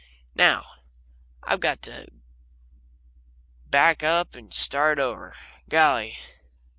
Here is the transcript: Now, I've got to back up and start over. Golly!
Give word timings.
Now, 0.33 0.65
I've 1.43 1.59
got 1.59 1.83
to 1.83 2.07
back 3.67 4.01
up 4.01 4.33
and 4.33 4.51
start 4.51 4.97
over. 4.97 5.35
Golly! 5.69 6.17